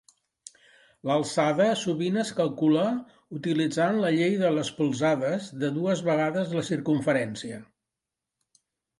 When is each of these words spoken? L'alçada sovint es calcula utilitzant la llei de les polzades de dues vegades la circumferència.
L'alçada 1.07 1.65
sovint 1.81 2.15
es 2.21 2.31
calcula 2.39 2.85
utilitzant 3.39 3.99
la 4.05 4.09
llei 4.15 4.37
de 4.43 4.49
les 4.55 4.71
polzades 4.79 5.49
de 5.65 5.69
dues 5.75 6.01
vegades 6.07 6.57
la 6.61 6.63
circumferència. 6.71 7.61